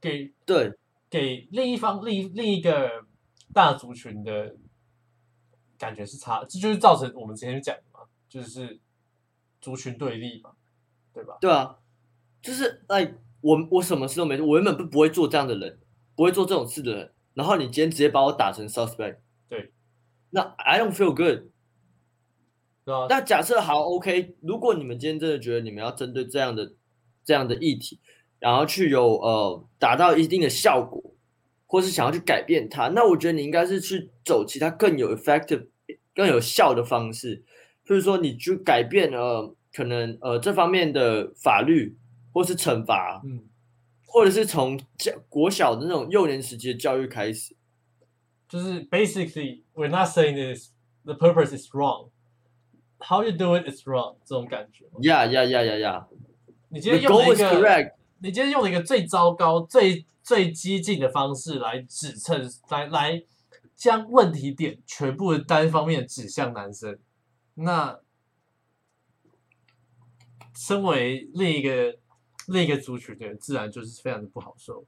[0.00, 0.72] 给对。
[1.10, 3.04] 给另一方另一另一个
[3.52, 4.56] 大族群的
[5.78, 8.80] 感觉是差，这就是造成我们之前讲的嘛，就是
[9.60, 10.50] 族群对立嘛，
[11.14, 11.38] 对吧？
[11.40, 11.78] 对啊，
[12.42, 15.78] 就是哎，我我什么事都没做，我原本不不会做这样的人，
[16.16, 19.72] 不会做这种事的人，然后你今天直接把我打成 suspect，对，
[20.30, 21.50] 那 I don't feel good。
[23.08, 26.74] 那假设好 OK，如果你们今天真的觉得你们要针对这样的
[27.24, 27.98] 这样的议题，
[28.38, 31.14] 然后去有呃达到一定的效果，
[31.66, 35.68] 或是想要去改变它，那我觉得你应该是去走其他更有 effective、
[36.14, 37.42] 更有效的方式，
[37.84, 41.96] 比如说你去改变呃可能呃这方面的法律
[42.32, 43.42] 或是惩罚，嗯，
[44.06, 47.56] 或者是从教国小的那种幼年时期的教育开始。
[48.48, 50.70] 就是 basically we're not saying this
[51.02, 52.10] the purpose is wrong.
[53.00, 54.84] How you do it is wrong 这种感觉。
[55.00, 56.06] Yeah, yeah, yeah, yeah, yeah.
[56.68, 57.92] 你今天用了一个，correct.
[58.20, 63.22] 你今天用了一个最糟糕、最最激进的方式来指称，来来
[63.74, 66.96] 将问题点全部单方面指向男生。
[67.54, 67.98] 那
[70.54, 71.98] 身为另一个
[72.48, 74.84] 另一个族群的人，自然就是非常的不好受。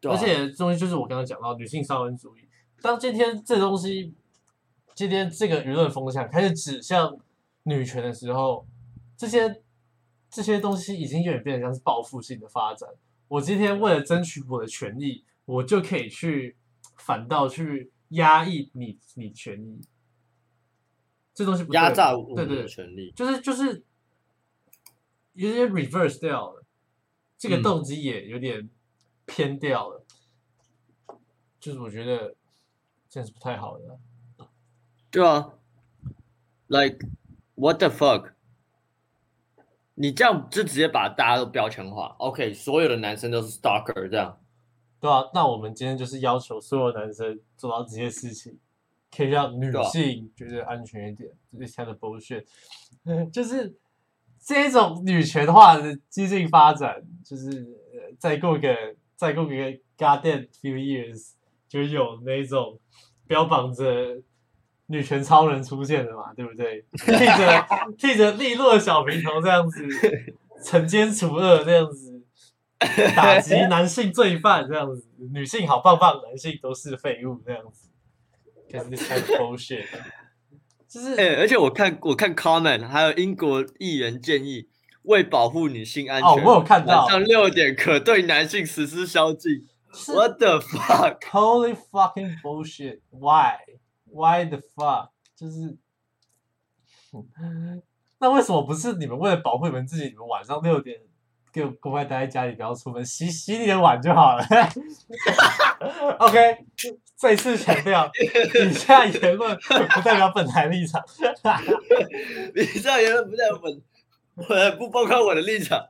[0.00, 2.40] 对啊而且这东西就是我刚刚讲到女性沙文主义。
[2.80, 4.12] 当今天这东西，
[4.94, 7.16] 今天这个舆论风向开始指向
[7.62, 8.66] 女权的时候，
[9.16, 9.62] 这些
[10.28, 12.88] 这些东西已经有点变得像是报复性的发展。
[13.28, 16.56] 我今天为了争取我的权益，我就可以去
[16.96, 19.80] 反倒去压抑你你权益。
[21.32, 23.10] 这东西不对压榨我们对对的权利。
[23.12, 23.84] 就是就是
[25.34, 26.64] 有点 reverse 掉了，
[27.38, 28.68] 这个嗯动机也有点
[29.26, 30.04] 偏掉了，
[31.58, 32.34] 就是我觉得
[33.08, 34.48] 这样是不太好的啊。
[35.10, 35.54] 对啊
[36.68, 37.06] ，like
[37.54, 38.32] what the fuck？
[39.94, 44.40] 你这样就直接把大家都标签化，OK，所有的男生都是 stalker 这样。
[44.98, 48.58] 对啊，那我们今天就是要求所有男生做到这些事情，
[49.14, 52.46] 可以让女性觉得安全一点，这是他的 bullshit，
[53.30, 53.76] 就是
[54.44, 58.76] 这种女权化的激进发展，就是呃，再过个
[59.14, 59.52] 再过个
[59.96, 61.32] goddamn few years，
[61.68, 62.78] 就有那种
[63.26, 64.20] 标榜着
[64.86, 66.84] 女权超人出现了嘛，对不对？
[66.92, 69.86] 剃着 剃着利落的小平头这样子，
[70.64, 72.10] 惩奸除恶这样子。
[73.14, 77.90] 打击男性罪犯这样子，女性好棒棒，男性都是废物这样子。
[78.68, 79.86] 看 this kind of bullshit，
[80.92, 84.68] 就是哎、而且我看我看 comment，还有英国议员建议，
[85.04, 89.66] 为保护女性安全，哦我有看到晚上六点可对男性实施宵禁。
[90.08, 93.00] What the fuck？holy fucking bullshit。
[93.08, 93.56] Why?
[94.04, 95.08] Why the fuck？
[95.34, 95.78] 就是，
[98.20, 101.00] 那为什么不是你们为了保护你们自己，你们晚上六点
[101.52, 104.44] 给我乖乖待在家里，不要出门，洗洗你的碗就好了？
[106.18, 106.38] OK，
[107.14, 108.10] 再次强调，
[108.64, 111.02] 以下言论不代表本台立场。
[112.56, 113.82] 以下言论不代表本，
[114.36, 115.84] 我不包括我的立场。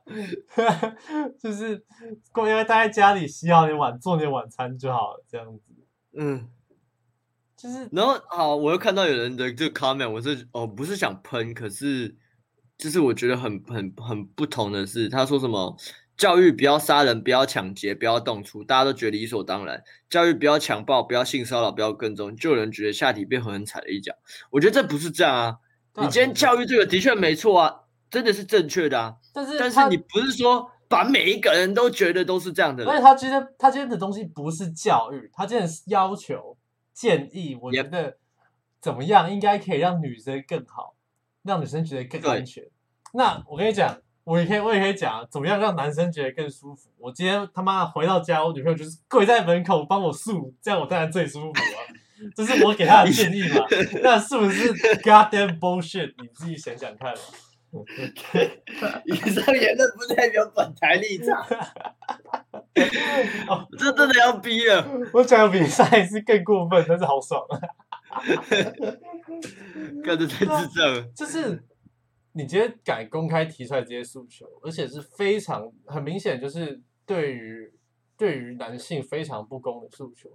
[1.39, 1.81] 就是
[2.33, 5.61] 乖乖待在家里，洗好你的碗，做你的晚餐就好了，这样子。
[6.15, 6.49] 嗯，
[7.55, 12.15] 就是然后好，我又看到有人的这个 comment，我是哦不是想喷，可是
[12.83, 15.73] 就是我觉得很很很不同的是，他说什么
[16.17, 19.77] 教育不要杀人，不要抢劫，不要动粗，大家都觉得理所当然；
[20.09, 24.13] 教育不要强暴，不要性骚扰，不要跟踪，就有人觉得下体被狠狠踩了一脚。
[24.49, 25.57] 我觉得这不是这样啊，
[25.93, 27.73] 你今天教育这个的确没错啊，
[28.11, 36.57] 真的是正确的啊，但是但是你不是说把每一个人都觉得都是这样的而且，他今天他今天的东西不是教育，他今天是要求
[36.93, 38.17] 建议，我觉得
[38.81, 40.92] 怎么样应该可以让女生更好，
[41.43, 42.63] 让女生觉得更安全。
[43.13, 46.89] 那我跟你讲，我也可以我也可以讲啊，怎么样让男生觉得更舒服。
[46.97, 51.79] 我今天他妈回到家，我女朋友就是跪在门口帮我漱，这样我当然最舒服啊。
[52.35, 53.65] 这是我给她的建议嘛？
[54.01, 56.13] 那是不是 goddamn bullshit？
[56.21, 57.13] 你自己想想看。
[59.05, 61.41] 以上言论不代表本台立场，
[63.49, 64.87] 哦这真的要逼了。
[65.11, 67.57] 我讲的比上一次更过分，但是好爽啊！
[70.03, 71.03] 干这太智障了。
[71.15, 71.63] 就是
[72.33, 77.71] 你今天敢公开提出来这些诉求，而且是非常很明显，就是对于
[78.17, 80.29] 对于男性非常不公的诉求。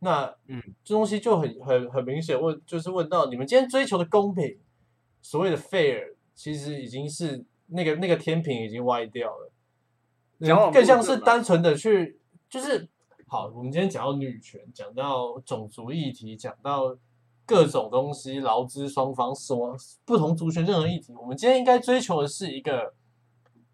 [0.00, 4.58] 那嗯，这东西就很很很明显问，就是问到你们今天追求的公平，
[5.22, 9.50] 所谓的 fair，其实已经是那个那个天平已经歪掉了，
[10.38, 12.86] 然后更像是单纯的去就是
[13.26, 13.46] 好。
[13.48, 16.96] 我们今天讲到女权，讲到种族议题，讲到
[17.46, 22.92] 各种东西，劳资双方什么不同族群任何议题，我们今天应该追求的是一个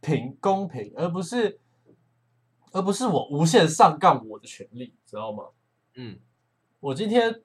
[0.03, 1.59] 平公平，而不是
[2.73, 5.45] 而不是我无限上杠我的权利，知道吗？
[5.95, 6.19] 嗯，
[6.81, 7.43] 我今天，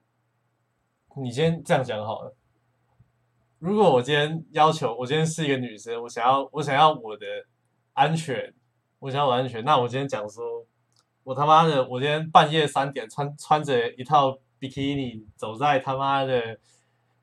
[1.16, 2.36] 你先这样讲好了。
[3.60, 7.26] 如果我今天要求，我今天是一个女生，我想要，我想要我的
[7.94, 8.54] 安全，
[9.00, 10.44] 我想要我安全，那我今天讲说，
[11.24, 16.58] 我他妈的，我今天半夜三点穿穿着一套比基尼走在他妈的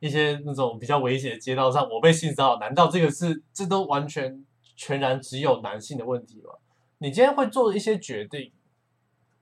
[0.01, 4.44] 一些那种比较危险的街道上，我被性骚扰，难道这个是这都完全
[4.77, 6.51] 全然只有男性的问题吗？
[6.99, 8.53] 你今天会做的一些决定，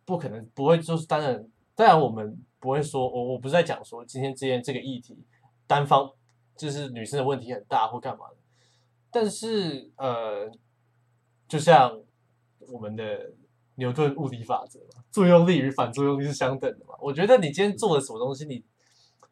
[0.05, 5.17] 不可能不会就是当然，当然我们不会说，我我不是在讲说今天之间这个议题
[5.67, 6.11] 单方
[6.57, 8.37] 就是女生的问题很大或干嘛的，
[9.11, 10.51] 但是呃，
[11.49, 12.01] 就像
[12.73, 13.33] 我们的
[13.77, 16.95] 牛顿物理法则嘛，作用力与反作用力是相等的嘛。
[17.01, 18.63] 我觉得你今天做了什么东西，你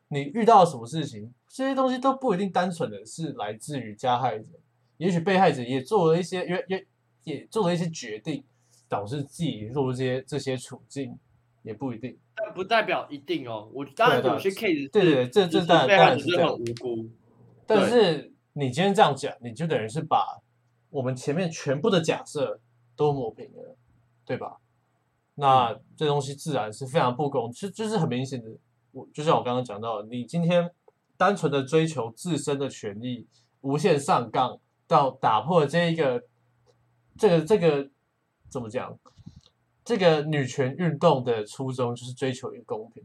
[0.09, 4.47] 你遇到了什么事情，这些东西都不一定单纯的是来自于加害者，
[4.97, 6.87] 也许被害者也做了一些，也也
[7.25, 8.43] 也做了一些决定，
[8.89, 11.19] 导致自己落入这些这些处境，
[11.63, 12.19] 也不一定。
[12.35, 13.69] 但不代表一定哦。
[13.73, 16.53] 我当然有些 case 对对对，这这当然被当然是这样。
[16.55, 17.09] 无辜，
[17.67, 20.41] 但是你今天这样讲，你就等于是把
[20.89, 22.59] 我们前面全部的假设
[22.97, 23.77] 都抹平了，
[24.31, 24.59] 对吧？
[25.35, 28.49] 那这东西自然是非常不公，就就是很明显的，
[28.93, 30.71] 我就像我刚刚讲到，你今天
[31.17, 33.27] 单纯的追求自身的权利，
[33.63, 36.23] 无限上纲，到打破这一个
[37.19, 37.91] 这个这个
[38.49, 38.97] 怎么讲？
[39.85, 43.03] 这个女权运动的初衷就是追求一个公平，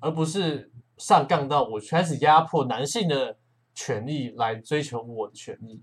[0.00, 3.38] 而不是上杠到我开始压迫男性的
[3.76, 5.80] 权利来追求我的权利，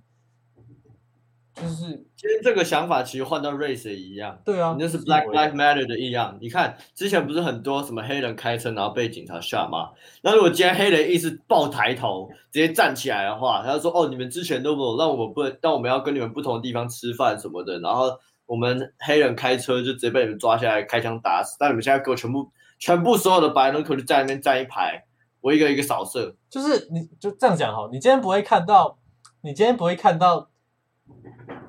[1.53, 4.39] 就是其实这个想法其实换到 race 也一样。
[4.45, 6.37] 对啊，你那是 Black Lives Matter 的一样。
[6.39, 9.89] 你看之前不是很多什么黑人开车然后被警察 shot 吗？
[10.21, 18.09] 那如果今天黑人意识爆抬头，直接站起来的话，他就说：“哦，你们之前都没有让我们不能，但我们要跟你们不同的地方吃饭什么的。”然后
[18.45, 21.57] 我们黑人开车就直接被你们抓下来开枪打死。
[21.59, 25.03] 但你们现在给我全部全部所有的白人可就在那边站一排，
[25.41, 26.35] 我一个一个扫射。
[26.49, 28.97] 就是你就这样讲哈，你今天不会看到，
[29.41, 30.49] 你今天不会看到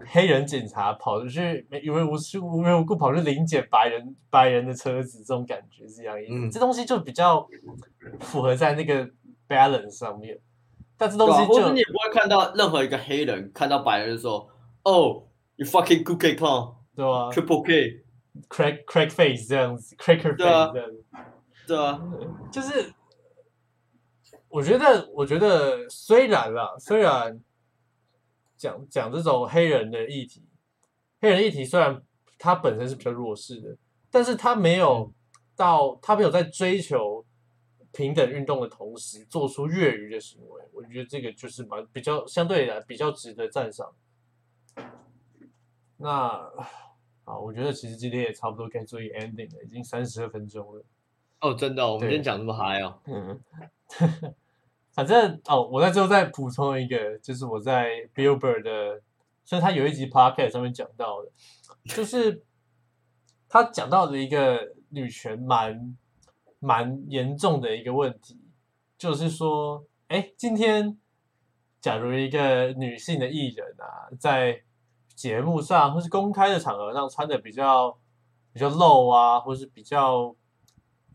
[0.07, 6.33] 黑人警察跑出去，没以为无事无缘无故跑去临检白人白人的车子，这种感觉是一样意思。
[6.33, 7.47] 嗯这东西就比较
[8.21, 9.09] 符合在那个
[9.49, 10.39] balance 上面，
[10.97, 14.49] 但这东西就或者你也不会看到任何一个黑人看到白人说
[14.85, 15.23] ：“哦
[15.57, 18.03] ，you fucking cookie clown, 对吧 triple K。
[18.49, 21.05] ？crack crack face 这样子，cracker face 这样子。”
[21.69, 22.01] 对啊，
[22.51, 22.93] 就是
[24.49, 27.39] 我觉得，我觉得虽然啦，虽然
[28.63, 30.41] 讲讲这种黑人的议题，
[31.21, 32.01] 黑人议题虽然
[32.39, 33.77] 他本身是比较弱势的，
[34.09, 35.13] 但是他没有
[35.57, 37.27] 到他没有在追求
[37.91, 43.93] 平等运动的同时做出越余的行为，我觉得这个就是蛮比较相对来比较值得赞赏。
[45.97, 46.49] 那
[47.25, 50.85] 好，我觉得其实今天也差不多该做一个 ending 了，已经三十二分钟了。
[51.41, 53.01] 哦，真的哦、我们今天讲那么嗨哦。
[53.07, 53.41] 嗯，
[54.93, 59.03] 反正哦，我在最后再补充一个，就是我在 Billboard 的，
[59.45, 61.31] 所以他有一集 podcast 上面讲到的，
[61.85, 62.45] 就是
[63.49, 65.97] 他讲到的一个女权蛮
[66.59, 68.39] 蛮严重的一个问题，
[68.99, 70.99] 就是说，哎，今天
[71.81, 74.63] 假如一个女性的艺人啊，在
[75.15, 77.99] 节目上或是公开的场合上穿的比较
[78.53, 80.35] 比较露啊，或是比较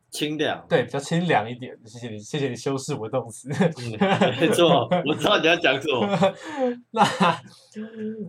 [0.10, 1.78] 清凉，对，比较清凉一点。
[1.86, 3.50] 谢谢你，谢谢你修饰我的动词。
[3.52, 6.08] 嗯没错， 我知道你要讲什么。
[6.92, 7.04] 那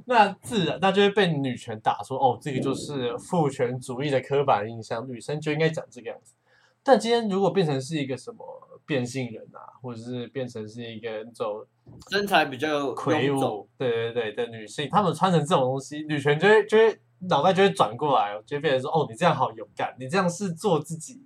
[0.06, 6.34] 那自然，那就会被女权打说，哦，这个就是父权主义的刻板印象，女生就应该长这个样子。
[6.82, 8.44] 但今天如果变成是一个什么
[8.86, 11.64] 变性人啊，或者是变成是一个那种
[12.10, 21.22] 身材比较魁梧，对对对的女性，她们穿成这种东西，女权就会就会脑袋就会转过来，就会变成说，哦，你这样好勇敢，你这样是做自己，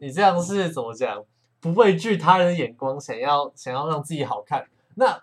[0.00, 1.24] 你这样是怎么讲，
[1.60, 4.66] 不畏惧他人的眼光，想要想要让自己好看。
[4.94, 5.22] 那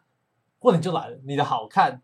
[0.60, 2.02] 问题就来了，你的好看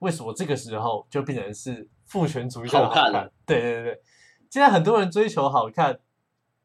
[0.00, 3.04] 为什么这个时候就变成是父权主义的好看？
[3.04, 4.02] 好看对对对对，
[4.50, 5.98] 现在很多人追求好看，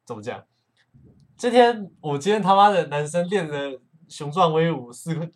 [0.05, 0.43] 怎么讲？
[1.37, 5.29] 今天我今天他妈的男生练的雄壮威武，是个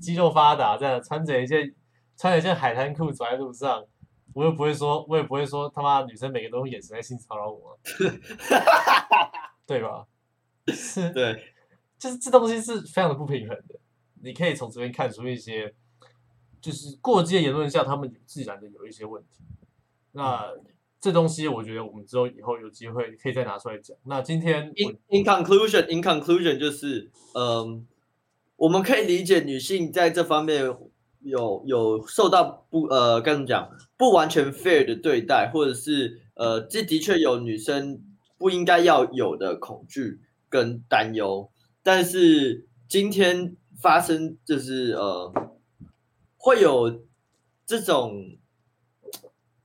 [0.00, 1.72] 肌肉发达，这样穿着一件
[2.16, 3.84] 穿着一件海滩裤走在路上，
[4.36, 7.78] 我又不会说，我也不会说他妈女生每个都用眼神在性骚扰我，
[9.66, 10.06] 对吧？
[10.68, 11.54] 是，对，
[11.98, 13.80] 就是这东西是非常的不平衡的。
[14.22, 15.74] 你可以从这边看出一些，
[16.60, 19.42] 就是过激的言论下，他们自然的有一些问题。
[20.12, 20.52] 那
[21.00, 23.96] 这东西，我觉得我们之后以后有机会可以再拿出来讲。
[24.04, 27.86] 那今天 In in conclusion, in conclusion 就是，嗯，
[28.56, 30.76] 我们可以理解女性在这方面
[31.26, 38.00] 有有受到不呃该怎么讲不完全 fair 的对待，或者是呃这的确有女生
[38.38, 41.50] 不应该要有的恐惧跟担忧，
[41.82, 45.32] 但是今天发生就是呃
[46.36, 47.02] 会有
[47.66, 48.36] 这种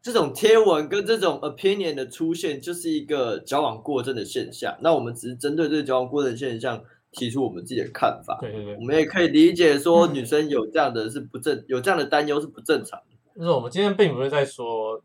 [0.02, 4.76] 这种贴文跟这种 opinion 的出现，就是一个矫枉过正的现象。
[4.82, 8.38] 那我们只是针对这个矫枉过正的现象提出我们自己的看法。
[8.40, 13.18] 对对对我，们也可以理解说，女生有这样的是不正，有这样的担忧是不正常的。
[13.36, 15.02] 就是我们今天并不是在说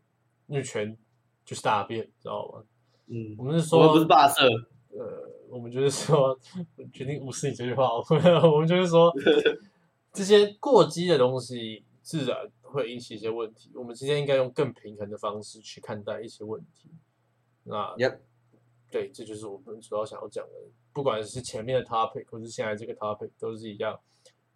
[0.47, 0.97] 女权
[1.45, 2.63] 就是大便，知道吗？
[3.07, 4.45] 嗯，我们是说我们不是霸社，
[4.89, 6.37] 呃，我们就是说，
[6.91, 7.89] 决定无视你这句话。
[8.51, 9.13] 我们就是说，
[10.11, 13.71] 这些过激的东西自然会引起一些问题。
[13.75, 16.89] 我们今天应该用更平衡的方式去看待一些问题。
[17.63, 17.95] 那
[18.89, 20.51] 对，这就是我们主要想要讲的。
[20.97, 23.99] 不管是前面的 topic 或是现在这个 topic 都是一样，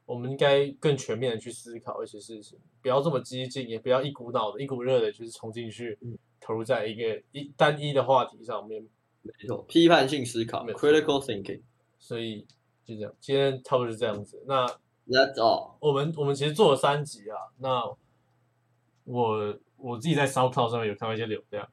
[0.07, 8.81] 我们应该更全面的去思考一些事情，不要这么激进，也不要一股脑的、一股热的，就是冲进去嗯，投入在一个一单一的话题上面。
[9.21, 11.61] 没错，批判性思考，critical thinking。
[11.99, 12.41] 所以
[12.83, 14.43] 就这样，今天差不多是这样子。
[14.47, 14.65] 那
[15.07, 15.75] That's all。
[15.79, 17.83] 我们我们其实做了三集啊，那
[19.03, 21.69] 我我自己在 SoundCloud 上面有看到一些流量，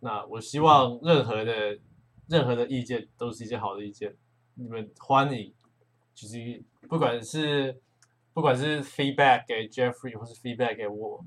[0.00, 1.78] 那我希望任何的
[2.28, 4.14] 任何的意见都是一些好的意见，
[4.54, 5.52] 你们欢迎，
[6.14, 7.80] 就是不管是
[8.32, 11.24] 不管是 feedback 给 Jeffrey 或是 feedback 给我，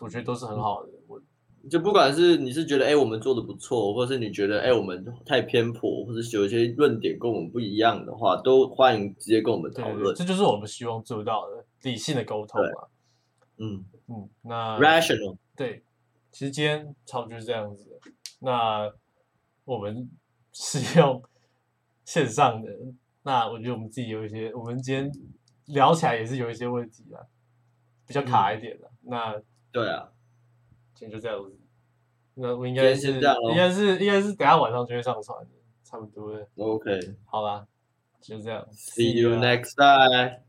[0.00, 0.90] 我觉得都是很好的。
[1.06, 1.20] 我
[1.68, 10.14] 就不管是你是觉得哎、我们做的不错，或者是你觉得哎、我们太偏颇，或者是有一些论点跟我们不一样的话，都欢迎直接跟我们讨论。
[10.14, 12.88] 这就是我们希望做到的理性的沟通嘛。
[13.58, 15.36] 嗯嗯，那，rational。
[15.56, 15.82] 对，
[16.30, 18.00] 其实今天差不多就是这样子。
[18.38, 18.90] 那
[19.64, 20.08] 我们
[20.60, 21.22] 是用
[22.04, 22.70] 线上的，
[23.22, 25.10] 那我觉得我们自己有一些，我们今天
[25.66, 27.20] 聊起来也是有一些问题啊，
[28.06, 28.90] 比较卡一点的。
[29.02, 29.40] 那
[29.70, 30.08] 对啊，
[30.94, 31.58] 今天就这样子。
[32.34, 33.20] 那我应该是应
[33.56, 35.50] 该是应该是等下晚上就会上传的，
[35.84, 36.48] 差不多的。
[36.56, 36.98] OK。
[37.24, 37.66] 好吧，
[38.20, 38.66] 就这样。
[38.72, 40.47] See you next time.